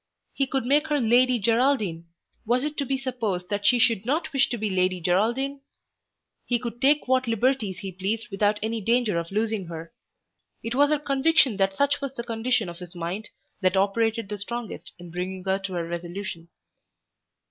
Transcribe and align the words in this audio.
He 0.33 0.47
could 0.47 0.65
make 0.65 0.87
her 0.87 0.99
Lady 0.99 1.37
Geraldine! 1.37 2.07
Was 2.43 2.63
it 2.63 2.75
to 2.77 2.87
be 2.87 2.97
supposed 2.97 3.49
that 3.51 3.67
she 3.67 3.77
should 3.77 4.03
not 4.03 4.33
wish 4.33 4.49
to 4.49 4.57
be 4.57 4.71
Lady 4.71 4.99
Geraldine? 4.99 5.61
He 6.43 6.57
could 6.57 6.81
take 6.81 7.07
what 7.07 7.27
liberties 7.27 7.81
he 7.81 7.91
pleased 7.91 8.29
without 8.31 8.57
any 8.63 8.81
danger 8.81 9.19
of 9.19 9.31
losing 9.31 9.67
her! 9.67 9.93
It 10.63 10.73
was 10.73 10.89
her 10.89 10.97
conviction 10.97 11.57
that 11.57 11.77
such 11.77 12.01
was 12.01 12.15
the 12.15 12.23
condition 12.23 12.67
of 12.67 12.79
his 12.79 12.95
mind 12.95 13.29
that 13.61 13.77
operated 13.77 14.27
the 14.29 14.39
strongest 14.39 14.91
in 14.97 15.11
bringing 15.11 15.43
her 15.43 15.59
to 15.59 15.73
her 15.73 15.87
resolution. 15.87 16.47